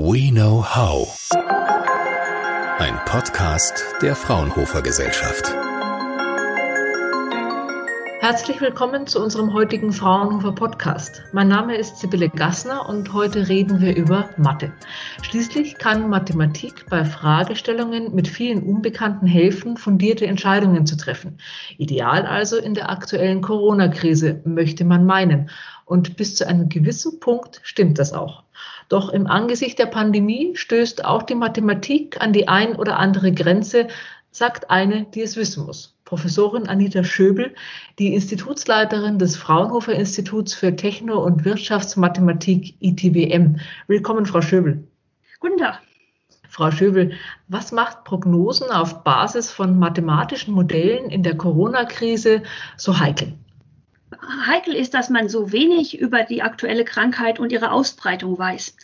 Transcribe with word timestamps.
We 0.00 0.30
Know 0.30 0.64
How. 0.64 1.08
Ein 2.78 3.00
Podcast 3.04 3.82
der 4.00 4.14
Fraunhofer 4.14 4.80
Gesellschaft. 4.80 5.52
Herzlich 8.20 8.60
willkommen 8.60 9.08
zu 9.08 9.20
unserem 9.20 9.52
heutigen 9.52 9.92
Fraunhofer 9.92 10.52
Podcast. 10.52 11.24
Mein 11.32 11.48
Name 11.48 11.76
ist 11.76 11.98
Sibylle 11.98 12.28
Gassner 12.28 12.88
und 12.88 13.12
heute 13.12 13.48
reden 13.48 13.80
wir 13.80 13.96
über 13.96 14.30
Mathe. 14.36 14.72
Schließlich 15.22 15.78
kann 15.78 16.08
Mathematik 16.08 16.86
bei 16.88 17.04
Fragestellungen 17.04 18.14
mit 18.14 18.28
vielen 18.28 18.62
Unbekannten 18.62 19.26
helfen, 19.26 19.76
fundierte 19.76 20.28
Entscheidungen 20.28 20.86
zu 20.86 20.96
treffen. 20.96 21.38
Ideal 21.76 22.24
also 22.24 22.56
in 22.56 22.74
der 22.74 22.88
aktuellen 22.88 23.42
Corona-Krise, 23.42 24.42
möchte 24.44 24.84
man 24.84 25.04
meinen. 25.06 25.50
Und 25.84 26.16
bis 26.16 26.36
zu 26.36 26.46
einem 26.46 26.68
gewissen 26.68 27.18
Punkt 27.18 27.60
stimmt 27.64 27.98
das 27.98 28.12
auch. 28.12 28.44
Doch 28.88 29.10
im 29.10 29.26
Angesicht 29.26 29.78
der 29.78 29.86
Pandemie 29.86 30.52
stößt 30.54 31.04
auch 31.04 31.22
die 31.22 31.34
Mathematik 31.34 32.20
an 32.20 32.32
die 32.32 32.48
ein 32.48 32.74
oder 32.74 32.98
andere 32.98 33.32
Grenze, 33.32 33.88
sagt 34.30 34.70
eine, 34.70 35.04
die 35.04 35.22
es 35.22 35.36
wissen 35.36 35.66
muss. 35.66 35.94
Professorin 36.04 36.68
Anita 36.68 37.04
Schöbel, 37.04 37.54
die 37.98 38.14
Institutsleiterin 38.14 39.18
des 39.18 39.36
Fraunhofer 39.36 39.92
Instituts 39.92 40.54
für 40.54 40.74
Techno- 40.74 41.22
und 41.22 41.44
Wirtschaftsmathematik 41.44 42.76
ITWM. 42.80 43.60
Willkommen, 43.88 44.24
Frau 44.24 44.40
Schöbel. 44.40 44.88
Guten 45.38 45.58
Tag. 45.58 45.82
Frau 46.48 46.70
Schöbel, 46.70 47.12
was 47.48 47.72
macht 47.72 48.04
Prognosen 48.04 48.70
auf 48.70 49.04
Basis 49.04 49.50
von 49.50 49.78
mathematischen 49.78 50.54
Modellen 50.54 51.10
in 51.10 51.22
der 51.22 51.36
Corona-Krise 51.36 52.42
so 52.78 52.98
heikel? 52.98 53.34
Heikel 54.46 54.74
ist, 54.74 54.94
dass 54.94 55.10
man 55.10 55.28
so 55.28 55.52
wenig 55.52 55.98
über 55.98 56.22
die 56.22 56.42
aktuelle 56.42 56.84
Krankheit 56.84 57.38
und 57.38 57.52
ihre 57.52 57.72
Ausbreitung 57.72 58.38
weiß. 58.38 58.74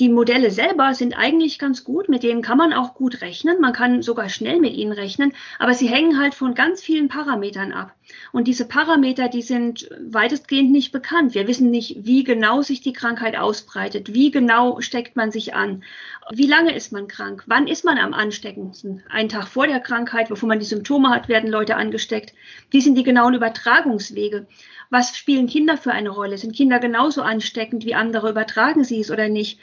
Die 0.00 0.08
Modelle 0.08 0.50
selber 0.50 0.94
sind 0.94 1.16
eigentlich 1.16 1.58
ganz 1.58 1.84
gut, 1.84 2.08
mit 2.08 2.24
denen 2.24 2.42
kann 2.42 2.58
man 2.58 2.72
auch 2.72 2.94
gut 2.94 3.20
rechnen, 3.20 3.60
man 3.60 3.72
kann 3.72 4.02
sogar 4.02 4.28
schnell 4.28 4.58
mit 4.58 4.74
ihnen 4.74 4.92
rechnen, 4.92 5.32
aber 5.60 5.74
sie 5.74 5.88
hängen 5.88 6.18
halt 6.18 6.34
von 6.34 6.54
ganz 6.54 6.82
vielen 6.82 7.08
Parametern 7.08 7.72
ab. 7.72 7.94
Und 8.32 8.48
diese 8.48 8.66
Parameter, 8.66 9.28
die 9.28 9.42
sind 9.42 9.88
weitestgehend 10.00 10.72
nicht 10.72 10.90
bekannt. 10.90 11.34
Wir 11.34 11.46
wissen 11.46 11.70
nicht, 11.70 12.04
wie 12.04 12.24
genau 12.24 12.62
sich 12.62 12.80
die 12.80 12.92
Krankheit 12.92 13.36
ausbreitet, 13.36 14.12
wie 14.12 14.32
genau 14.32 14.80
steckt 14.80 15.14
man 15.14 15.30
sich 15.30 15.54
an, 15.54 15.84
wie 16.32 16.48
lange 16.48 16.74
ist 16.74 16.92
man 16.92 17.06
krank, 17.06 17.44
wann 17.46 17.68
ist 17.68 17.84
man 17.84 17.98
am 17.98 18.12
ansteckendsten. 18.12 19.04
Einen 19.08 19.28
Tag 19.28 19.46
vor 19.46 19.68
der 19.68 19.80
Krankheit, 19.80 20.28
bevor 20.28 20.48
man 20.48 20.58
die 20.58 20.66
Symptome 20.66 21.10
hat, 21.10 21.28
werden 21.28 21.48
Leute 21.50 21.76
angesteckt. 21.76 22.34
Wie 22.70 22.80
sind 22.80 22.96
die 22.96 23.04
genauen 23.04 23.34
Übertragungswege? 23.34 24.46
Was 24.90 25.16
spielen 25.16 25.46
Kinder 25.46 25.76
für 25.76 25.92
eine 25.92 26.10
Rolle? 26.10 26.36
Sind 26.36 26.54
Kinder 26.54 26.80
genauso 26.80 27.22
ansteckend 27.22 27.84
wie 27.84 27.94
andere? 27.94 28.30
Übertragen 28.30 28.84
sie 28.84 29.00
es 29.00 29.10
oder 29.10 29.28
nicht? 29.28 29.58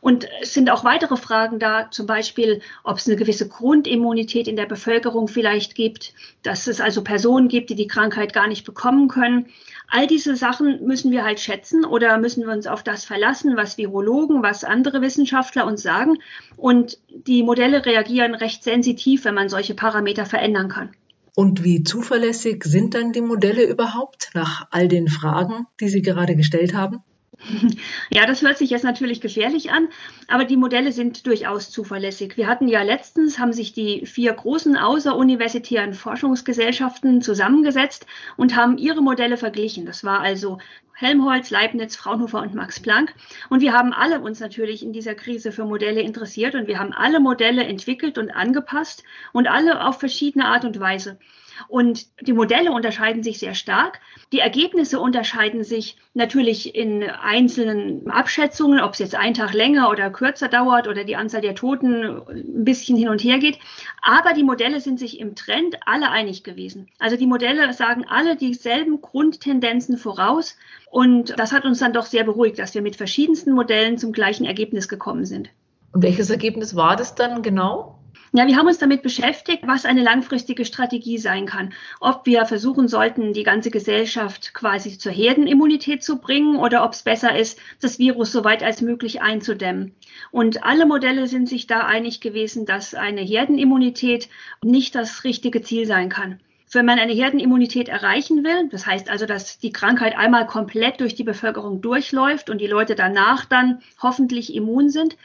Und 0.00 0.28
es 0.40 0.54
sind 0.54 0.70
auch 0.70 0.84
weitere 0.84 1.16
Fragen 1.16 1.58
da, 1.58 1.90
zum 1.90 2.06
Beispiel, 2.06 2.60
ob 2.84 2.98
es 2.98 3.08
eine 3.08 3.16
gewisse 3.16 3.48
Grundimmunität 3.48 4.46
in 4.46 4.54
der 4.54 4.66
Bevölkerung 4.66 5.26
vielleicht 5.26 5.74
gibt, 5.74 6.14
dass 6.42 6.68
es 6.68 6.80
also 6.80 7.02
Personen 7.02 7.48
gibt, 7.48 7.70
die 7.70 7.74
die 7.74 7.88
Krankheit 7.88 8.32
gar 8.32 8.46
nicht 8.46 8.64
bekommen 8.64 9.08
können. 9.08 9.46
All 9.88 10.06
diese 10.06 10.36
Sachen 10.36 10.86
müssen 10.86 11.10
wir 11.10 11.24
halt 11.24 11.40
schätzen 11.40 11.84
oder 11.84 12.18
müssen 12.18 12.46
wir 12.46 12.52
uns 12.52 12.68
auf 12.68 12.84
das 12.84 13.04
verlassen, 13.04 13.56
was 13.56 13.78
Virologen, 13.78 14.42
was 14.42 14.62
andere 14.62 15.00
Wissenschaftler 15.00 15.66
uns 15.66 15.82
sagen. 15.82 16.18
Und 16.56 16.98
die 17.08 17.42
Modelle 17.42 17.84
reagieren 17.84 18.34
recht 18.36 18.62
sensitiv, 18.62 19.24
wenn 19.24 19.34
man 19.34 19.48
solche 19.48 19.74
Parameter 19.74 20.26
verändern 20.26 20.68
kann. 20.68 20.90
Und 21.38 21.62
wie 21.62 21.84
zuverlässig 21.84 22.64
sind 22.64 22.94
dann 22.94 23.12
die 23.12 23.20
Modelle 23.20 23.62
überhaupt 23.62 24.32
nach 24.34 24.66
all 24.72 24.88
den 24.88 25.06
Fragen, 25.06 25.68
die 25.78 25.88
Sie 25.88 26.02
gerade 26.02 26.34
gestellt 26.34 26.74
haben? 26.74 27.04
Ja, 28.10 28.26
das 28.26 28.42
hört 28.42 28.58
sich 28.58 28.70
jetzt 28.70 28.84
natürlich 28.84 29.20
gefährlich 29.20 29.70
an, 29.70 29.88
aber 30.28 30.44
die 30.44 30.56
Modelle 30.56 30.92
sind 30.92 31.26
durchaus 31.26 31.70
zuverlässig. 31.70 32.36
Wir 32.36 32.46
hatten 32.46 32.68
ja 32.68 32.82
letztens, 32.82 33.38
haben 33.38 33.52
sich 33.52 33.72
die 33.72 34.06
vier 34.06 34.32
großen 34.32 34.76
außeruniversitären 34.76 35.94
Forschungsgesellschaften 35.94 37.22
zusammengesetzt 37.22 38.06
und 38.36 38.56
haben 38.56 38.78
ihre 38.78 39.02
Modelle 39.02 39.36
verglichen. 39.36 39.86
Das 39.86 40.04
war 40.04 40.20
also 40.20 40.58
Helmholtz, 40.94 41.50
Leibniz, 41.50 41.94
Fraunhofer 41.94 42.42
und 42.42 42.54
Max 42.54 42.80
Planck. 42.80 43.14
Und 43.50 43.60
wir 43.60 43.72
haben 43.72 43.92
alle 43.92 44.20
uns 44.20 44.40
natürlich 44.40 44.82
in 44.82 44.92
dieser 44.92 45.14
Krise 45.14 45.52
für 45.52 45.64
Modelle 45.64 46.00
interessiert 46.00 46.56
und 46.56 46.66
wir 46.66 46.80
haben 46.80 46.92
alle 46.92 47.20
Modelle 47.20 47.62
entwickelt 47.64 48.18
und 48.18 48.30
angepasst 48.30 49.04
und 49.32 49.46
alle 49.46 49.86
auf 49.86 50.00
verschiedene 50.00 50.46
Art 50.46 50.64
und 50.64 50.80
Weise. 50.80 51.18
Und 51.66 52.06
die 52.20 52.32
Modelle 52.32 52.70
unterscheiden 52.70 53.22
sich 53.22 53.38
sehr 53.38 53.54
stark. 53.54 54.00
Die 54.32 54.38
Ergebnisse 54.38 55.00
unterscheiden 55.00 55.64
sich 55.64 55.96
natürlich 56.14 56.74
in 56.74 57.02
einzelnen 57.02 58.08
Abschätzungen, 58.10 58.80
ob 58.80 58.92
es 58.92 58.98
jetzt 58.98 59.14
einen 59.14 59.34
Tag 59.34 59.52
länger 59.54 59.90
oder 59.90 60.10
kürzer 60.10 60.48
dauert 60.48 60.86
oder 60.86 61.04
die 61.04 61.16
Anzahl 61.16 61.40
der 61.40 61.54
Toten 61.54 62.22
ein 62.28 62.64
bisschen 62.64 62.96
hin 62.96 63.08
und 63.08 63.22
her 63.24 63.38
geht. 63.38 63.58
Aber 64.02 64.32
die 64.34 64.44
Modelle 64.44 64.80
sind 64.80 64.98
sich 64.98 65.18
im 65.18 65.34
Trend 65.34 65.76
alle 65.86 66.10
einig 66.10 66.44
gewesen. 66.44 66.88
Also 66.98 67.16
die 67.16 67.26
Modelle 67.26 67.72
sagen 67.72 68.04
alle 68.08 68.36
dieselben 68.36 69.00
Grundtendenzen 69.00 69.98
voraus. 69.98 70.56
Und 70.90 71.38
das 71.38 71.52
hat 71.52 71.64
uns 71.64 71.80
dann 71.80 71.92
doch 71.92 72.06
sehr 72.06 72.24
beruhigt, 72.24 72.58
dass 72.58 72.74
wir 72.74 72.82
mit 72.82 72.96
verschiedensten 72.96 73.52
Modellen 73.52 73.98
zum 73.98 74.12
gleichen 74.12 74.44
Ergebnis 74.44 74.88
gekommen 74.88 75.24
sind. 75.24 75.50
Und 75.92 76.02
welches 76.02 76.30
Ergebnis 76.30 76.76
war 76.76 76.96
das 76.96 77.14
dann 77.14 77.42
genau? 77.42 77.97
Ja, 78.32 78.46
wir 78.46 78.56
haben 78.56 78.66
uns 78.66 78.78
damit 78.78 79.02
beschäftigt, 79.02 79.66
was 79.66 79.86
eine 79.86 80.02
langfristige 80.02 80.66
Strategie 80.66 81.16
sein 81.16 81.46
kann. 81.46 81.72
Ob 81.98 82.26
wir 82.26 82.44
versuchen 82.44 82.86
sollten, 82.86 83.32
die 83.32 83.42
ganze 83.42 83.70
Gesellschaft 83.70 84.52
quasi 84.52 84.98
zur 84.98 85.12
Herdenimmunität 85.12 86.02
zu 86.02 86.18
bringen 86.18 86.56
oder 86.56 86.84
ob 86.84 86.92
es 86.92 87.02
besser 87.02 87.38
ist, 87.38 87.58
das 87.80 87.98
Virus 87.98 88.30
so 88.30 88.44
weit 88.44 88.62
als 88.62 88.82
möglich 88.82 89.22
einzudämmen. 89.22 89.94
Und 90.30 90.62
alle 90.62 90.84
Modelle 90.84 91.26
sind 91.26 91.48
sich 91.48 91.66
da 91.66 91.86
einig 91.86 92.20
gewesen, 92.20 92.66
dass 92.66 92.94
eine 92.94 93.22
Herdenimmunität 93.22 94.28
nicht 94.62 94.94
das 94.94 95.24
richtige 95.24 95.62
Ziel 95.62 95.86
sein 95.86 96.10
kann. 96.10 96.38
Wenn 96.70 96.84
man 96.84 96.98
eine 96.98 97.14
Herdenimmunität 97.14 97.88
erreichen 97.88 98.44
will, 98.44 98.68
das 98.70 98.86
heißt 98.86 99.08
also, 99.08 99.24
dass 99.24 99.58
die 99.58 99.72
Krankheit 99.72 100.18
einmal 100.18 100.46
komplett 100.46 101.00
durch 101.00 101.14
die 101.14 101.24
Bevölkerung 101.24 101.80
durchläuft 101.80 102.50
und 102.50 102.60
die 102.60 102.66
Leute 102.66 102.94
danach 102.94 103.46
dann 103.46 103.80
hoffentlich 104.02 104.54
immun 104.54 104.90
sind, 104.90 105.16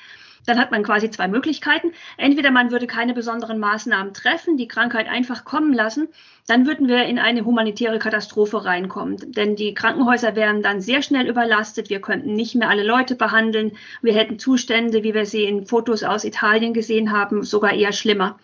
dann 0.45 0.59
hat 0.59 0.71
man 0.71 0.83
quasi 0.83 1.09
zwei 1.09 1.27
Möglichkeiten. 1.27 1.91
Entweder 2.17 2.51
man 2.51 2.71
würde 2.71 2.87
keine 2.87 3.13
besonderen 3.13 3.59
Maßnahmen 3.59 4.13
treffen, 4.13 4.57
die 4.57 4.67
Krankheit 4.67 5.07
einfach 5.07 5.45
kommen 5.45 5.73
lassen, 5.73 6.09
dann 6.47 6.67
würden 6.67 6.87
wir 6.87 7.05
in 7.05 7.19
eine 7.19 7.45
humanitäre 7.45 7.99
Katastrophe 7.99 8.65
reinkommen. 8.65 9.17
Denn 9.31 9.55
die 9.55 9.73
Krankenhäuser 9.73 10.35
wären 10.35 10.61
dann 10.61 10.81
sehr 10.81 11.01
schnell 11.01 11.27
überlastet. 11.29 11.89
Wir 11.89 12.01
könnten 12.01 12.33
nicht 12.33 12.55
mehr 12.55 12.69
alle 12.69 12.83
Leute 12.83 13.15
behandeln. 13.15 13.77
Wir 14.01 14.13
hätten 14.13 14.39
Zustände, 14.39 15.03
wie 15.03 15.13
wir 15.13 15.25
sie 15.25 15.45
in 15.45 15.65
Fotos 15.65 16.03
aus 16.03 16.25
Italien 16.25 16.73
gesehen 16.73 17.11
haben, 17.11 17.43
sogar 17.43 17.73
eher 17.73 17.93
schlimmer. 17.93 18.37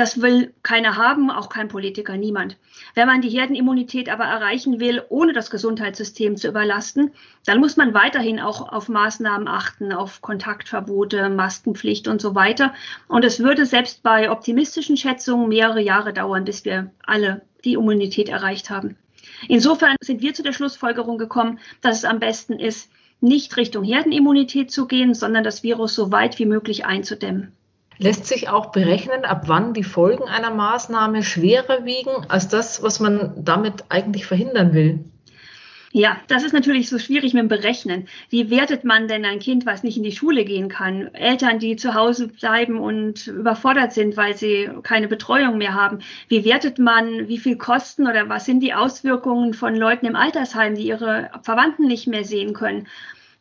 Das 0.00 0.22
will 0.22 0.54
keiner 0.62 0.96
haben, 0.96 1.30
auch 1.30 1.50
kein 1.50 1.68
Politiker, 1.68 2.16
niemand. 2.16 2.56
Wenn 2.94 3.06
man 3.06 3.20
die 3.20 3.28
Herdenimmunität 3.28 4.08
aber 4.08 4.24
erreichen 4.24 4.80
will, 4.80 5.02
ohne 5.10 5.34
das 5.34 5.50
Gesundheitssystem 5.50 6.38
zu 6.38 6.48
überlasten, 6.48 7.10
dann 7.44 7.60
muss 7.60 7.76
man 7.76 7.92
weiterhin 7.92 8.40
auch 8.40 8.72
auf 8.72 8.88
Maßnahmen 8.88 9.46
achten, 9.46 9.92
auf 9.92 10.22
Kontaktverbote, 10.22 11.28
Maskenpflicht 11.28 12.08
und 12.08 12.22
so 12.22 12.34
weiter. 12.34 12.72
Und 13.08 13.26
es 13.26 13.40
würde 13.40 13.66
selbst 13.66 14.02
bei 14.02 14.30
optimistischen 14.30 14.96
Schätzungen 14.96 15.50
mehrere 15.50 15.82
Jahre 15.82 16.14
dauern, 16.14 16.46
bis 16.46 16.64
wir 16.64 16.90
alle 17.04 17.42
die 17.66 17.74
Immunität 17.74 18.30
erreicht 18.30 18.70
haben. 18.70 18.96
Insofern 19.48 19.96
sind 20.00 20.22
wir 20.22 20.32
zu 20.32 20.42
der 20.42 20.54
Schlussfolgerung 20.54 21.18
gekommen, 21.18 21.58
dass 21.82 21.98
es 21.98 22.04
am 22.06 22.20
besten 22.20 22.58
ist, 22.58 22.90
nicht 23.20 23.54
Richtung 23.58 23.84
Herdenimmunität 23.84 24.70
zu 24.70 24.86
gehen, 24.86 25.12
sondern 25.12 25.44
das 25.44 25.62
Virus 25.62 25.94
so 25.94 26.10
weit 26.10 26.38
wie 26.38 26.46
möglich 26.46 26.86
einzudämmen. 26.86 27.52
Lässt 28.02 28.24
sich 28.24 28.48
auch 28.48 28.72
berechnen, 28.72 29.26
ab 29.26 29.42
wann 29.46 29.74
die 29.74 29.84
Folgen 29.84 30.24
einer 30.24 30.50
Maßnahme 30.50 31.22
schwerer 31.22 31.84
wiegen 31.84 32.24
als 32.28 32.48
das, 32.48 32.82
was 32.82 32.98
man 32.98 33.34
damit 33.36 33.84
eigentlich 33.90 34.24
verhindern 34.24 34.72
will? 34.72 35.04
Ja, 35.92 36.16
das 36.28 36.42
ist 36.42 36.54
natürlich 36.54 36.88
so 36.88 36.98
schwierig 36.98 37.34
mit 37.34 37.42
dem 37.42 37.48
Berechnen. 37.48 38.08
Wie 38.30 38.48
wertet 38.48 38.84
man 38.84 39.06
denn 39.06 39.26
ein 39.26 39.38
Kind, 39.38 39.66
was 39.66 39.82
nicht 39.82 39.98
in 39.98 40.02
die 40.02 40.12
Schule 40.12 40.46
gehen 40.46 40.70
kann? 40.70 41.12
Eltern, 41.14 41.58
die 41.58 41.76
zu 41.76 41.92
Hause 41.92 42.28
bleiben 42.28 42.78
und 42.78 43.26
überfordert 43.26 43.92
sind, 43.92 44.16
weil 44.16 44.34
sie 44.34 44.70
keine 44.82 45.08
Betreuung 45.08 45.58
mehr 45.58 45.74
haben. 45.74 45.98
Wie 46.28 46.46
wertet 46.46 46.78
man, 46.78 47.28
wie 47.28 47.38
viel 47.38 47.56
Kosten 47.56 48.06
oder 48.06 48.30
was 48.30 48.46
sind 48.46 48.60
die 48.60 48.72
Auswirkungen 48.72 49.52
von 49.52 49.74
Leuten 49.74 50.06
im 50.06 50.16
Altersheim, 50.16 50.74
die 50.74 50.86
ihre 50.86 51.30
Verwandten 51.42 51.86
nicht 51.86 52.06
mehr 52.06 52.24
sehen 52.24 52.54
können? 52.54 52.86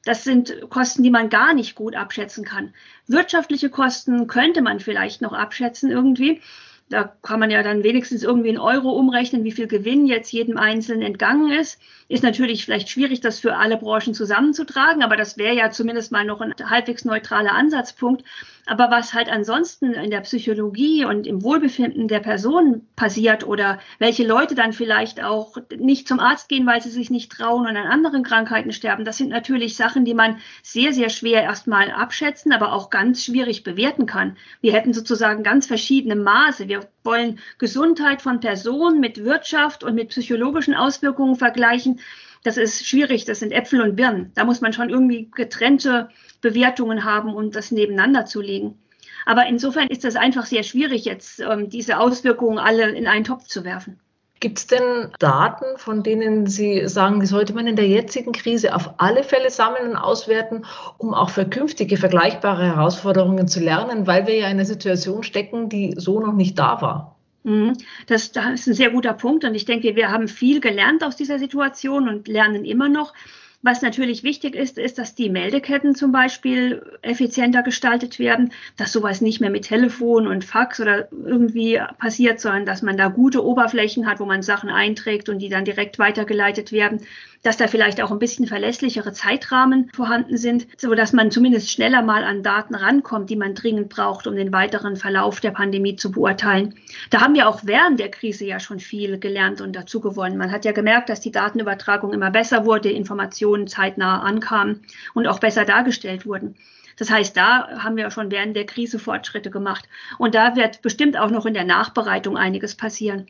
Das 0.06 0.24
sind 0.24 0.70
Kosten, 0.70 1.04
die 1.04 1.10
man 1.10 1.30
gar 1.30 1.54
nicht 1.54 1.76
gut 1.76 1.96
abschätzen 1.96 2.46
kann. 2.46 2.74
Wirtschaftliche 3.08 3.70
Kosten 3.70 4.28
könnte 4.28 4.62
man 4.62 4.80
vielleicht 4.80 5.22
noch 5.22 5.34
abschätzen 5.34 5.92
irgendwie. 5.92 6.42
Da 6.90 7.04
kann 7.22 7.40
man 7.40 7.52
ja 7.52 7.62
dann 7.62 7.84
wenigstens 7.84 8.24
irgendwie 8.24 8.50
in 8.50 8.58
Euro 8.58 8.90
umrechnen, 8.92 9.44
wie 9.44 9.52
viel 9.52 9.68
Gewinn 9.68 10.08
jetzt 10.08 10.32
jedem 10.32 10.58
Einzelnen 10.58 11.04
entgangen 11.04 11.52
ist. 11.52 11.80
Ist 12.08 12.24
natürlich 12.24 12.66
vielleicht 12.66 12.90
schwierig, 12.90 13.22
das 13.22 13.40
für 13.40 13.58
alle 13.58 13.78
Branchen 13.78 14.16
zusammenzutragen, 14.16 15.04
aber 15.04 15.16
das 15.16 15.38
wäre 15.38 15.56
ja 15.56 15.70
zumindest 15.70 16.12
mal 16.12 16.26
noch 16.26 16.42
ein 16.42 16.56
halbwegs 16.64 17.06
neutraler 17.06 17.54
Ansatzpunkt. 17.54 18.24
Aber 18.70 18.92
was 18.92 19.16
halt 19.16 19.30
ansonsten 19.30 19.94
in 19.94 20.12
der 20.12 20.22
Psychologie 20.22 21.04
und 21.04 21.26
im 21.26 21.42
Wohlbefinden 21.42 22.08
der 22.08 22.20
Person 22.20 22.88
passiert 22.96 23.44
oder 23.44 23.80
welche 23.98 24.28
Leute 24.28 24.54
dann 24.54 24.74
vielleicht 24.74 25.24
auch 25.24 25.58
nicht 25.76 26.08
zum 26.08 26.20
Arzt 26.20 26.50
gehen, 26.50 26.68
weil 26.68 26.80
sie 26.80 26.92
sich 26.92 27.10
nicht 27.10 27.32
trauen 27.32 27.66
und 27.66 27.76
an 27.76 27.88
anderen 27.88 28.22
Krankheiten 28.22 28.72
sterben, 28.72 29.06
das 29.06 29.18
sind 29.18 29.30
natürlich 29.30 29.76
Sachen, 29.76 30.06
die 30.06 30.14
man 30.14 30.38
sehr, 30.62 30.94
sehr 30.94 31.10
schwer 31.10 31.42
erstmal 31.42 31.90
abschätzen, 31.90 32.52
aber 32.54 32.72
auch 32.72 32.92
ganz 32.92 33.26
schwierig 33.26 33.64
bewerten 33.64 34.06
kann. 34.06 34.38
Wir 34.62 34.74
hätten 34.74 34.94
sozusagen 34.94 35.42
ganz 35.42 35.66
verschiedene 35.66 36.16
Maße. 36.16 36.68
Wir 36.68 36.88
wollen 37.04 37.40
Gesundheit 37.58 38.22
von 38.22 38.40
Personen 38.40 39.00
mit 39.00 39.24
Wirtschaft 39.26 39.84
und 39.84 39.96
mit 39.96 40.10
psychologischen 40.10 40.76
Auswirkungen 40.76 41.38
vergleichen. 41.38 42.02
Das 42.44 42.58
ist 42.58 42.86
schwierig, 42.86 43.26
das 43.26 43.40
sind 43.40 43.52
Äpfel 43.52 43.82
und 43.82 43.96
Birnen. 43.96 44.32
Da 44.36 44.46
muss 44.46 44.62
man 44.62 44.74
schon 44.74 44.90
irgendwie 44.92 45.30
getrennte 45.34 46.10
Bewertungen 46.42 47.04
haben, 47.04 47.34
um 47.34 47.52
das 47.52 47.72
nebeneinander 47.72 48.26
zu 48.26 48.42
legen. 48.42 48.78
Aber 49.26 49.46
insofern 49.48 49.88
ist 49.88 50.06
es 50.06 50.16
einfach 50.16 50.46
sehr 50.46 50.64
schwierig, 50.64 51.06
jetzt 51.06 51.40
ähm, 51.40 51.70
diese 51.70 52.00
Auswirkungen 52.00 52.58
alle 52.58 52.90
in 52.90 53.08
einen 53.08 53.26
Topf 53.26 53.48
zu 53.48 53.64
werfen. 53.64 54.00
Gibt 54.40 54.58
es 54.60 54.68
denn 54.68 55.10
Daten, 55.20 55.78
von 55.78 56.02
denen 56.02 56.48
Sie 56.48 56.88
sagen, 56.88 57.20
die 57.20 57.26
sollte 57.26 57.54
man 57.54 57.68
in 57.68 57.76
der 57.76 57.88
jetzigen 57.88 58.32
Krise 58.32 58.74
auf 58.74 58.94
alle 58.98 59.24
Fälle 59.24 59.50
sammeln 59.50 59.90
und 59.90 59.98
auswerten, 59.98 60.66
um 60.98 61.14
auch 61.14 61.30
für 61.30 61.44
künftige 61.44 61.98
vergleichbare 61.98 62.64
Herausforderungen 62.64 63.50
zu 63.50 63.60
lernen, 63.60 64.08
weil 64.08 64.28
wir 64.28 64.36
ja 64.36 64.46
in 64.46 64.54
einer 64.54 64.66
Situation 64.66 65.24
stecken, 65.24 65.68
die 65.68 65.94
so 65.98 66.22
noch 66.22 66.34
nicht 66.34 66.58
da 66.58 66.82
war? 66.82 67.18
Mhm. 67.44 67.74
Das, 68.08 68.32
das 68.32 68.62
ist 68.62 68.68
ein 68.68 68.74
sehr 68.74 68.92
guter 68.92 69.14
Punkt 69.14 69.44
und 69.44 69.56
ich 69.56 69.66
denke, 69.66 69.98
wir 69.98 70.10
haben 70.10 70.30
viel 70.30 70.62
gelernt 70.62 71.04
aus 71.04 71.18
dieser 71.18 71.38
Situation 71.38 72.08
und 72.08 72.30
lernen 72.30 72.64
immer 72.64 72.88
noch. 72.88 73.14
Was 73.62 73.82
natürlich 73.82 74.24
wichtig 74.24 74.56
ist, 74.56 74.78
ist, 74.78 74.98
dass 75.00 75.16
die 75.16 75.30
Meldeketten 75.30 75.94
zum 75.94 76.14
Beispiel 76.14 76.82
effizienter 77.02 77.62
gestaltet 77.62 78.18
werden, 78.18 78.54
dass 78.78 78.94
sowas 78.94 79.20
nicht 79.20 79.42
mehr 79.42 79.50
mit 79.50 79.66
Telefon 79.66 80.28
und 80.28 80.46
Fax 80.46 80.80
oder 80.80 81.10
irgendwie 81.12 81.82
passiert, 81.98 82.40
sondern 82.40 82.66
dass 82.66 82.82
man 82.82 82.96
da 82.96 83.10
gute 83.10 83.44
Oberflächen 83.44 84.08
hat, 84.08 84.22
wo 84.22 84.26
man 84.26 84.44
Sachen 84.44 84.70
einträgt 84.70 85.28
und 85.28 85.40
die 85.40 85.50
dann 85.50 85.66
direkt 85.66 86.00
weitergeleitet 86.00 86.72
werden 86.72 87.02
dass 87.44 87.58
da 87.58 87.68
vielleicht 87.68 88.02
auch 88.02 88.12
ein 88.12 88.20
bisschen 88.20 88.48
verlässlichere 88.48 89.14
Zeitrahmen 89.14 89.90
vorhanden 89.94 90.38
sind, 90.38 90.68
so 90.78 90.94
dass 90.96 91.14
man 91.14 91.32
zumindest 91.32 91.72
schneller 91.72 92.02
mal 92.02 92.24
an 92.24 92.44
Daten 92.44 92.76
rankommt, 92.76 93.30
die 93.30 93.36
man 93.36 93.56
dringend 93.56 93.90
braucht, 93.90 94.28
um 94.28 94.36
den 94.36 94.52
weiteren 94.52 94.98
Verlauf 94.98 95.40
der 95.40 95.52
Pandemie 95.52 95.96
zu 95.96 96.12
beurteilen. 96.12 96.76
Da 97.10 97.22
haben 97.22 97.36
wir 97.36 97.48
auch 97.48 97.62
während 97.64 98.00
der 98.00 98.12
Krise 98.12 98.46
ja 98.46 98.60
schon 98.60 98.80
viel 98.80 99.20
gelernt 99.20 99.62
und 99.62 99.76
dazu 99.76 100.02
gewonnen. 100.02 100.38
Man 100.38 100.52
hat 100.52 100.66
ja 100.66 100.72
gemerkt, 100.72 101.10
dass 101.10 101.22
die 101.22 101.32
Datenübertragung 101.32 102.14
immer 102.14 102.32
besser 102.32 102.66
wurde, 102.66 102.90
Informationen 102.90 103.68
zeitnah 103.68 104.22
ankamen 104.22 104.82
und 105.14 105.28
auch 105.28 105.40
besser 105.40 105.66
dargestellt 105.66 106.26
wurden. 106.26 106.56
Das 107.00 107.10
heißt, 107.10 107.36
da 107.38 107.70
haben 107.82 107.96
wir 107.96 108.12
schon 108.12 108.30
während 108.30 108.58
der 108.58 108.66
Krise 108.66 109.00
Fortschritte 109.00 109.50
gemacht. 109.50 109.88
Und 110.18 110.36
da 110.36 110.58
wird 110.58 110.82
bestimmt 110.82 111.18
auch 111.18 111.32
noch 111.32 111.46
in 111.46 111.54
der 111.54 111.64
Nachbereitung 111.64 112.38
einiges 112.38 112.76
passieren. 112.76 113.28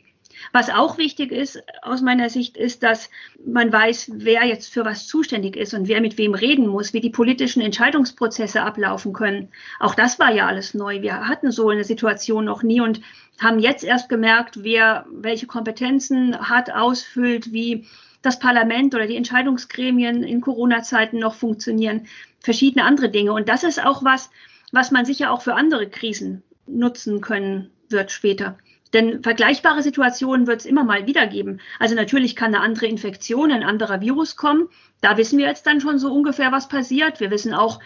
Was 0.52 0.70
auch 0.70 0.98
wichtig 0.98 1.32
ist 1.32 1.62
aus 1.82 2.00
meiner 2.00 2.30
Sicht, 2.30 2.56
ist, 2.56 2.82
dass 2.82 3.10
man 3.44 3.72
weiß, 3.72 4.10
wer 4.14 4.44
jetzt 4.44 4.72
für 4.72 4.84
was 4.84 5.06
zuständig 5.06 5.56
ist 5.56 5.74
und 5.74 5.88
wer 5.88 6.00
mit 6.00 6.18
wem 6.18 6.34
reden 6.34 6.66
muss, 6.66 6.92
wie 6.92 7.00
die 7.00 7.10
politischen 7.10 7.60
Entscheidungsprozesse 7.60 8.62
ablaufen 8.62 9.12
können. 9.12 9.48
Auch 9.78 9.94
das 9.94 10.18
war 10.18 10.32
ja 10.32 10.46
alles 10.46 10.74
neu. 10.74 11.02
Wir 11.02 11.28
hatten 11.28 11.50
so 11.50 11.68
eine 11.68 11.84
Situation 11.84 12.44
noch 12.44 12.62
nie 12.62 12.80
und 12.80 13.00
haben 13.38 13.58
jetzt 13.58 13.84
erst 13.84 14.08
gemerkt, 14.08 14.62
wer 14.62 15.06
welche 15.10 15.46
Kompetenzen 15.46 16.38
hat, 16.48 16.70
ausfüllt, 16.70 17.52
wie 17.52 17.86
das 18.22 18.38
Parlament 18.38 18.94
oder 18.94 19.06
die 19.06 19.16
Entscheidungsgremien 19.16 20.22
in 20.22 20.40
Corona-Zeiten 20.40 21.18
noch 21.18 21.34
funktionieren, 21.34 22.06
verschiedene 22.40 22.84
andere 22.84 23.08
Dinge. 23.08 23.32
Und 23.32 23.48
das 23.48 23.64
ist 23.64 23.84
auch 23.84 24.04
was, 24.04 24.30
was 24.72 24.90
man 24.90 25.04
sicher 25.04 25.32
auch 25.32 25.42
für 25.42 25.54
andere 25.54 25.88
Krisen 25.88 26.42
nutzen 26.66 27.20
können 27.20 27.70
wird 27.88 28.10
später. 28.10 28.58
Denn 28.92 29.22
vergleichbare 29.22 29.82
Situationen 29.82 30.46
wird 30.46 30.60
es 30.60 30.66
immer 30.66 30.84
mal 30.84 31.06
wieder 31.06 31.26
geben. 31.26 31.60
Also 31.78 31.94
natürlich 31.94 32.34
kann 32.34 32.54
eine 32.54 32.64
andere 32.64 32.86
Infektion, 32.86 33.52
ein 33.52 33.62
anderer 33.62 34.00
Virus 34.00 34.36
kommen. 34.36 34.68
Da 35.00 35.16
wissen 35.16 35.38
wir 35.38 35.46
jetzt 35.46 35.66
dann 35.66 35.80
schon 35.80 35.98
so 35.98 36.12
ungefähr, 36.12 36.50
was 36.52 36.68
passiert. 36.68 37.20
Wir 37.20 37.30
wissen 37.30 37.54
auch, 37.54 37.80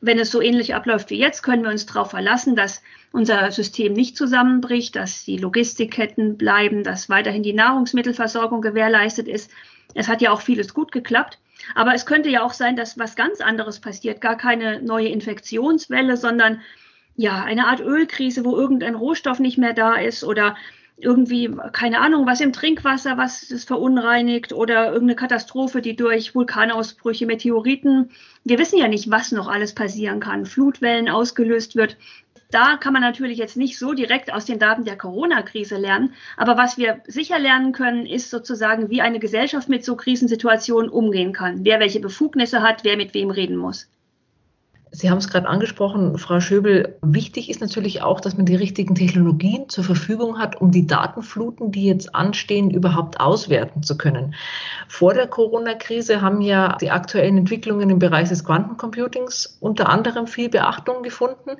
wenn 0.00 0.18
es 0.18 0.30
so 0.30 0.40
ähnlich 0.40 0.74
abläuft 0.74 1.10
wie 1.10 1.18
jetzt, 1.18 1.42
können 1.42 1.62
wir 1.62 1.70
uns 1.70 1.86
darauf 1.86 2.10
verlassen, 2.10 2.56
dass 2.56 2.82
unser 3.10 3.50
System 3.50 3.94
nicht 3.94 4.16
zusammenbricht, 4.16 4.96
dass 4.96 5.24
die 5.24 5.38
Logistikketten 5.38 6.36
bleiben, 6.36 6.84
dass 6.84 7.08
weiterhin 7.08 7.42
die 7.42 7.52
Nahrungsmittelversorgung 7.52 8.60
gewährleistet 8.60 9.28
ist. 9.28 9.50
Es 9.94 10.08
hat 10.08 10.20
ja 10.20 10.30
auch 10.30 10.42
vieles 10.42 10.74
gut 10.74 10.92
geklappt. 10.92 11.38
Aber 11.74 11.94
es 11.94 12.04
könnte 12.04 12.28
ja 12.28 12.42
auch 12.42 12.52
sein, 12.52 12.76
dass 12.76 12.98
was 12.98 13.16
ganz 13.16 13.40
anderes 13.40 13.80
passiert. 13.80 14.20
Gar 14.20 14.36
keine 14.36 14.82
neue 14.82 15.08
Infektionswelle, 15.08 16.16
sondern 16.16 16.60
ja, 17.16 17.42
eine 17.42 17.66
Art 17.66 17.80
Ölkrise, 17.80 18.44
wo 18.44 18.56
irgendein 18.56 18.94
Rohstoff 18.94 19.38
nicht 19.38 19.58
mehr 19.58 19.72
da 19.72 19.94
ist 19.94 20.24
oder 20.24 20.56
irgendwie, 20.96 21.50
keine 21.72 22.00
Ahnung, 22.00 22.26
was 22.26 22.40
im 22.40 22.52
Trinkwasser, 22.52 23.16
was 23.16 23.50
es 23.50 23.64
verunreinigt 23.64 24.52
oder 24.52 24.86
irgendeine 24.86 25.16
Katastrophe, 25.16 25.82
die 25.82 25.96
durch 25.96 26.34
Vulkanausbrüche, 26.34 27.26
Meteoriten, 27.26 28.10
wir 28.44 28.58
wissen 28.58 28.78
ja 28.78 28.86
nicht, 28.86 29.10
was 29.10 29.32
noch 29.32 29.48
alles 29.48 29.74
passieren 29.74 30.20
kann, 30.20 30.46
Flutwellen 30.46 31.08
ausgelöst 31.08 31.74
wird. 31.74 31.96
Da 32.50 32.76
kann 32.76 32.92
man 32.92 33.02
natürlich 33.02 33.38
jetzt 33.38 33.56
nicht 33.56 33.78
so 33.78 33.94
direkt 33.94 34.32
aus 34.32 34.44
den 34.44 34.60
Daten 34.60 34.84
der 34.84 34.96
Corona-Krise 34.96 35.76
lernen. 35.76 36.12
Aber 36.36 36.56
was 36.56 36.78
wir 36.78 37.00
sicher 37.08 37.40
lernen 37.40 37.72
können, 37.72 38.06
ist 38.06 38.30
sozusagen, 38.30 38.90
wie 38.90 39.00
eine 39.00 39.18
Gesellschaft 39.18 39.68
mit 39.68 39.84
so 39.84 39.96
Krisensituationen 39.96 40.88
umgehen 40.88 41.32
kann. 41.32 41.64
Wer 41.64 41.80
welche 41.80 41.98
Befugnisse 41.98 42.62
hat, 42.62 42.84
wer 42.84 42.96
mit 42.96 43.12
wem 43.12 43.30
reden 43.30 43.56
muss. 43.56 43.88
Sie 44.96 45.10
haben 45.10 45.18
es 45.18 45.28
gerade 45.28 45.48
angesprochen, 45.48 46.18
Frau 46.18 46.38
Schöbel. 46.38 46.96
Wichtig 47.02 47.50
ist 47.50 47.60
natürlich 47.60 48.02
auch, 48.02 48.20
dass 48.20 48.36
man 48.36 48.46
die 48.46 48.54
richtigen 48.54 48.94
Technologien 48.94 49.68
zur 49.68 49.82
Verfügung 49.82 50.38
hat, 50.38 50.60
um 50.60 50.70
die 50.70 50.86
Datenfluten, 50.86 51.72
die 51.72 51.86
jetzt 51.86 52.14
anstehen, 52.14 52.70
überhaupt 52.70 53.18
auswerten 53.18 53.82
zu 53.82 53.96
können. 53.96 54.36
Vor 54.86 55.12
der 55.12 55.26
Corona-Krise 55.26 56.22
haben 56.22 56.40
ja 56.40 56.76
die 56.80 56.92
aktuellen 56.92 57.38
Entwicklungen 57.38 57.90
im 57.90 57.98
Bereich 57.98 58.28
des 58.28 58.44
Quantencomputings 58.44 59.58
unter 59.58 59.88
anderem 59.88 60.28
viel 60.28 60.48
Beachtung 60.48 61.02
gefunden. 61.02 61.56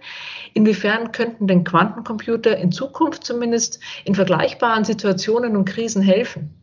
Inwiefern 0.52 1.10
könnten 1.10 1.48
denn 1.48 1.64
Quantencomputer 1.64 2.56
in 2.56 2.70
Zukunft 2.70 3.24
zumindest 3.24 3.80
in 4.04 4.14
vergleichbaren 4.14 4.84
Situationen 4.84 5.56
und 5.56 5.64
Krisen 5.64 6.02
helfen? 6.02 6.54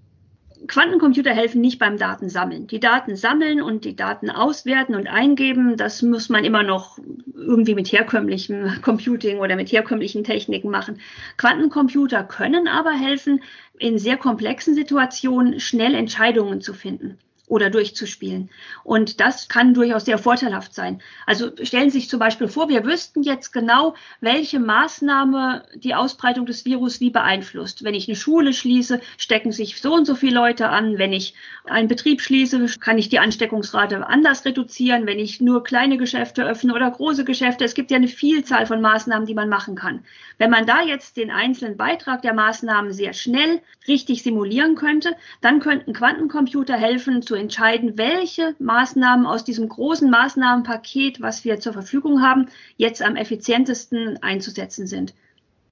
Quantencomputer 0.68 1.34
helfen 1.34 1.62
nicht 1.62 1.80
beim 1.80 1.98
Datensammeln. 1.98 2.68
Die 2.68 2.80
Daten 2.80 3.16
sammeln 3.16 3.62
und 3.62 3.86
die 3.86 3.96
Daten 3.96 4.30
auswerten 4.30 4.96
und 4.96 5.08
eingeben, 5.08 5.78
das 5.78 6.02
muss 6.02 6.30
man 6.30 6.44
immer 6.44 6.64
noch 6.64 7.00
irgendwie 7.34 7.76
mit 7.76 7.92
herkömmlichem 7.92 8.82
Computing 8.82 9.40
oder 9.40 9.56
mit 9.56 9.72
herkömmlichen 9.72 10.24
Techniken 10.24 10.70
machen. 10.70 11.00
Quantencomputer 11.38 12.24
können 12.24 12.68
aber 12.68 12.92
helfen, 12.92 13.42
in 13.80 13.98
sehr 13.98 14.18
komplexen 14.18 14.76
Situationen 14.76 15.60
schnell 15.60 15.96
Entscheidungen 15.96 16.62
zu 16.62 16.74
finden 16.74 17.18
oder 17.52 17.70
durchzuspielen. 17.70 18.50
Und 18.86 19.20
das 19.20 19.50
kann 19.50 19.74
durchaus 19.74 20.06
sehr 20.06 20.18
vorteilhaft 20.18 20.74
sein. 20.74 21.02
Also 21.26 21.52
stellen 21.64 21.90
Sie 21.90 22.00
sich 22.00 22.10
zum 22.10 22.18
Beispiel 22.18 22.48
vor, 22.48 22.70
wir 22.70 22.86
wüssten 22.86 23.24
jetzt 23.24 23.52
genau, 23.52 23.94
welche 24.22 24.58
Maßnahme 24.58 25.66
die 25.76 25.94
Ausbreitung 25.94 26.46
des 26.46 26.64
Virus 26.64 27.02
wie 27.02 27.10
beeinflusst. 27.10 27.84
Wenn 27.84 27.94
ich 27.94 28.08
eine 28.08 28.16
Schule 28.16 28.54
schließe, 28.54 29.02
stecken 29.18 29.52
sich 29.52 29.82
so 29.82 29.94
und 29.94 30.06
so 30.06 30.16
viele 30.16 30.36
Leute 30.36 30.70
an. 30.70 30.98
Wenn 30.98 31.12
ich 31.12 31.34
einen 31.66 31.90
Betrieb 31.90 32.22
schließe, 32.22 32.66
kann 32.80 32.98
ich 32.98 33.10
die 33.10 33.20
Ansteckungsrate 33.20 34.08
anders 34.08 34.46
reduzieren. 34.46 35.06
Wenn 35.06 35.20
ich 35.20 35.42
nur 35.42 35.62
kleine 35.62 35.98
Geschäfte 35.98 36.46
öffne 36.46 36.74
oder 36.74 36.90
große 36.90 37.26
Geschäfte, 37.26 37.66
es 37.66 37.74
gibt 37.74 37.92
ja 37.92 37.98
eine 37.98 38.08
Vielzahl 38.08 38.66
von 38.66 38.80
Maßnahmen, 38.80 39.28
die 39.28 39.36
man 39.36 39.50
machen 39.50 39.76
kann. 39.76 40.06
Wenn 40.38 40.52
man 40.52 40.66
da 40.66 40.84
jetzt 40.84 41.18
den 41.18 41.32
einzelnen 41.32 41.76
Beitrag 41.76 42.22
der 42.22 42.34
Maßnahmen 42.34 42.94
sehr 42.94 43.12
schnell 43.12 43.62
richtig 43.90 44.24
simulieren 44.24 44.76
könnte, 44.76 45.18
dann 45.42 45.60
könnten 45.60 45.92
Quantencomputer 45.92 46.78
helfen 46.78 47.22
zu 47.22 47.41
entscheiden, 47.42 47.98
welche 47.98 48.56
Maßnahmen 48.60 49.26
aus 49.26 49.44
diesem 49.44 49.68
großen 49.68 50.10
Maßnahmenpaket, 50.10 51.22
was 51.22 51.44
wir 51.44 51.60
zur 51.60 51.74
Verfügung 51.74 52.22
haben, 52.22 52.48
jetzt 52.78 53.02
am 53.02 53.16
effizientesten 53.18 54.22
einzusetzen 54.22 54.88
sind. 54.88 55.14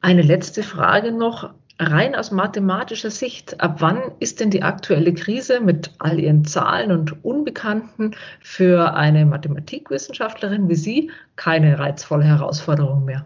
Eine 0.02 0.22
letzte 0.22 0.64
Frage 0.64 1.12
noch. 1.12 1.54
Rein 1.82 2.14
aus 2.14 2.32
mathematischer 2.32 3.10
Sicht, 3.10 3.62
ab 3.62 3.78
wann 3.80 4.02
ist 4.20 4.42
denn 4.42 4.50
die 4.50 4.64
aktuelle 4.64 5.14
Krise 5.14 5.62
mit 5.62 5.92
all 6.00 6.20
ihren 6.20 6.44
Zahlen 6.44 6.92
und 6.92 7.24
Unbekannten 7.24 8.16
für 8.42 8.96
eine 8.96 9.26
Mathematikwissenschaftlerin 9.26 10.68
wie 10.68 10.76
Sie 10.76 11.12
keine 11.38 11.80
reizvolle 11.80 12.26
Herausforderung 12.26 13.06
mehr? 13.06 13.26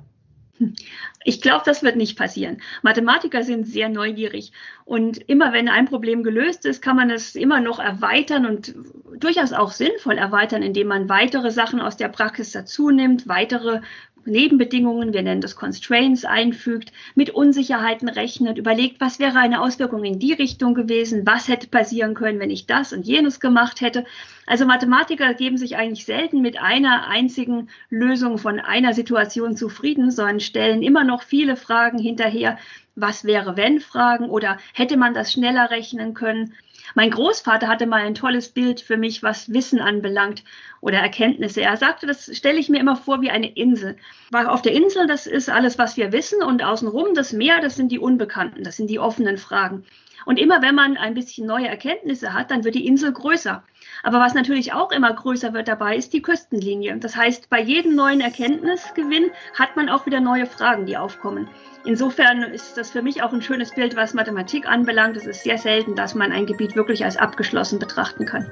Ich 1.23 1.41
glaube, 1.41 1.63
das 1.65 1.83
wird 1.83 1.95
nicht 1.95 2.17
passieren. 2.17 2.61
Mathematiker 2.83 3.43
sind 3.43 3.65
sehr 3.65 3.89
neugierig 3.89 4.51
und 4.85 5.17
immer 5.29 5.51
wenn 5.51 5.67
ein 5.67 5.85
Problem 5.85 6.23
gelöst 6.23 6.65
ist, 6.65 6.81
kann 6.81 6.95
man 6.95 7.09
es 7.09 7.35
immer 7.35 7.59
noch 7.59 7.79
erweitern 7.79 8.45
und 8.45 8.75
durchaus 9.17 9.51
auch 9.51 9.71
sinnvoll 9.71 10.17
erweitern, 10.17 10.61
indem 10.61 10.87
man 10.87 11.09
weitere 11.09 11.49
Sachen 11.51 11.81
aus 11.81 11.97
der 11.97 12.09
Praxis 12.09 12.51
dazu 12.51 12.91
nimmt, 12.91 13.27
weitere 13.27 13.81
Nebenbedingungen, 14.25 15.13
wir 15.13 15.21
nennen 15.21 15.41
das 15.41 15.55
Constraints, 15.55 16.25
einfügt, 16.25 16.91
mit 17.15 17.31
Unsicherheiten 17.31 18.07
rechnet, 18.07 18.57
überlegt, 18.57 19.01
was 19.01 19.19
wäre 19.19 19.39
eine 19.39 19.61
Auswirkung 19.61 20.03
in 20.03 20.19
die 20.19 20.33
Richtung 20.33 20.73
gewesen, 20.73 21.25
was 21.25 21.47
hätte 21.47 21.67
passieren 21.67 22.13
können, 22.13 22.39
wenn 22.39 22.49
ich 22.49 22.65
das 22.65 22.93
und 22.93 23.05
jenes 23.05 23.39
gemacht 23.39 23.81
hätte. 23.81 24.05
Also 24.45 24.65
Mathematiker 24.65 25.33
geben 25.33 25.57
sich 25.57 25.77
eigentlich 25.77 26.05
selten 26.05 26.41
mit 26.41 26.59
einer 26.59 27.07
einzigen 27.07 27.69
Lösung 27.89 28.37
von 28.37 28.59
einer 28.59 28.93
Situation 28.93 29.57
zufrieden, 29.57 30.11
sondern 30.11 30.39
stellen 30.39 30.83
immer 30.83 31.03
noch 31.03 31.23
viele 31.23 31.55
Fragen 31.55 31.99
hinterher, 31.99 32.57
was 32.95 33.25
wäre 33.25 33.57
wenn 33.57 33.79
Fragen 33.79 34.29
oder 34.29 34.57
hätte 34.73 34.97
man 34.97 35.13
das 35.13 35.31
schneller 35.31 35.69
rechnen 35.71 36.13
können. 36.13 36.53
Mein 36.95 37.09
Großvater 37.09 37.67
hatte 37.67 37.87
mal 37.87 38.01
ein 38.01 38.13
tolles 38.13 38.49
Bild 38.49 38.81
für 38.81 38.97
mich, 38.97 39.23
was 39.23 39.51
Wissen 39.51 39.79
anbelangt 39.79 40.43
oder 40.79 40.99
Erkenntnisse. 40.99 41.61
Er 41.61 41.77
sagte, 41.77 42.05
das 42.05 42.35
stelle 42.35 42.59
ich 42.59 42.69
mir 42.69 42.79
immer 42.79 42.95
vor 42.95 43.21
wie 43.21 43.31
eine 43.31 43.51
Insel. 43.51 43.97
Weil 44.31 44.47
auf 44.47 44.61
der 44.61 44.73
Insel, 44.73 45.07
das 45.07 45.25
ist 45.25 45.49
alles, 45.49 45.77
was 45.77 45.97
wir 45.97 46.11
wissen 46.11 46.43
und 46.43 46.63
außenrum 46.63 47.13
das 47.15 47.33
Meer, 47.33 47.61
das 47.61 47.75
sind 47.75 47.91
die 47.91 47.99
Unbekannten, 47.99 48.63
das 48.63 48.77
sind 48.77 48.89
die 48.89 48.99
offenen 48.99 49.37
Fragen. 49.37 49.85
Und 50.25 50.39
immer 50.39 50.61
wenn 50.61 50.75
man 50.75 50.97
ein 50.97 51.13
bisschen 51.13 51.47
neue 51.47 51.67
Erkenntnisse 51.67 52.33
hat, 52.33 52.51
dann 52.51 52.63
wird 52.63 52.75
die 52.75 52.87
Insel 52.87 53.11
größer. 53.11 53.63
Aber 54.03 54.19
was 54.19 54.33
natürlich 54.33 54.73
auch 54.73 54.91
immer 54.91 55.13
größer 55.13 55.53
wird 55.53 55.67
dabei, 55.67 55.95
ist 55.95 56.13
die 56.13 56.21
Küstenlinie. 56.21 56.97
Das 56.97 57.15
heißt, 57.15 57.49
bei 57.49 57.61
jedem 57.61 57.95
neuen 57.95 58.21
Erkenntnisgewinn 58.21 59.31
hat 59.57 59.75
man 59.75 59.89
auch 59.89 60.05
wieder 60.05 60.19
neue 60.19 60.45
Fragen, 60.45 60.85
die 60.85 60.97
aufkommen. 60.97 61.47
Insofern 61.85 62.43
ist 62.43 62.77
das 62.77 62.91
für 62.91 63.01
mich 63.01 63.23
auch 63.23 63.33
ein 63.33 63.41
schönes 63.41 63.71
Bild, 63.71 63.95
was 63.95 64.13
Mathematik 64.13 64.67
anbelangt. 64.67 65.17
Es 65.17 65.25
ist 65.25 65.43
sehr 65.43 65.57
selten, 65.57 65.95
dass 65.95 66.15
man 66.15 66.31
ein 66.31 66.45
Gebiet 66.45 66.75
wirklich 66.75 67.03
als 67.03 67.17
abgeschlossen 67.17 67.79
betrachten 67.79 68.25
kann. 68.25 68.51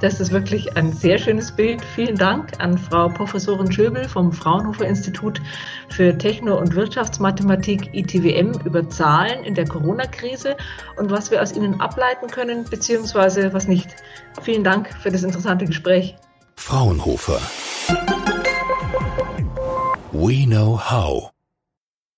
Das 0.00 0.18
ist 0.18 0.32
wirklich 0.32 0.76
ein 0.78 0.92
sehr 0.92 1.18
schönes 1.18 1.52
Bild. 1.52 1.84
Vielen 1.94 2.16
Dank 2.16 2.58
an 2.58 2.78
Frau 2.78 3.08
Professorin 3.08 3.70
Schöbel 3.70 4.08
vom 4.08 4.32
Fraunhofer 4.32 4.86
Institut 4.86 5.42
für 5.90 6.16
Techno- 6.16 6.58
und 6.58 6.74
Wirtschaftsmathematik 6.74 7.90
ITWM 7.92 8.58
über 8.64 8.88
Zahlen 8.88 9.44
in 9.44 9.54
der 9.54 9.66
Corona-Krise 9.66 10.56
und 10.96 11.10
was 11.10 11.30
wir 11.30 11.42
aus 11.42 11.52
ihnen 11.52 11.80
ableiten 11.82 12.28
können, 12.28 12.64
beziehungsweise 12.64 13.52
was 13.52 13.68
nicht. 13.68 13.88
Vielen 14.40 14.64
Dank 14.64 14.88
für 15.02 15.10
das 15.10 15.22
interessante 15.22 15.66
Gespräch. 15.66 16.16
Fraunhofer. 16.56 17.40
We 20.12 20.46
know 20.46 20.78
how. 20.78 21.30